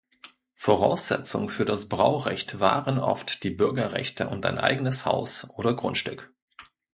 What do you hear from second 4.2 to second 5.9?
und ein eigenes Haus oder